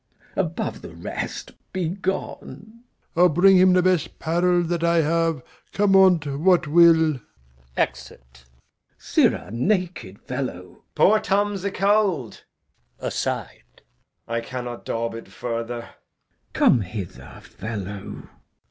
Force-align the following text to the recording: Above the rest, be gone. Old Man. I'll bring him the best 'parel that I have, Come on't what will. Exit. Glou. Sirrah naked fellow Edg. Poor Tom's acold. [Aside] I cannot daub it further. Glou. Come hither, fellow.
Above 0.35 0.81
the 0.81 0.95
rest, 0.95 1.51
be 1.71 1.87
gone. 1.89 2.39
Old 2.41 2.47
Man. 2.49 2.83
I'll 3.15 3.29
bring 3.29 3.57
him 3.57 3.73
the 3.73 3.83
best 3.83 4.17
'parel 4.17 4.63
that 4.63 4.83
I 4.83 5.01
have, 5.01 5.43
Come 5.73 5.95
on't 5.95 6.25
what 6.41 6.65
will. 6.65 7.19
Exit. 7.77 8.33
Glou. 8.47 8.59
Sirrah 8.97 9.51
naked 9.51 10.19
fellow 10.19 10.63
Edg. 10.63 10.95
Poor 10.95 11.19
Tom's 11.19 11.63
acold. 11.63 12.45
[Aside] 12.99 13.63
I 14.27 14.41
cannot 14.41 14.85
daub 14.85 15.13
it 15.13 15.27
further. 15.27 15.81
Glou. 15.81 16.53
Come 16.65 16.81
hither, 16.81 17.39
fellow. 17.43 18.27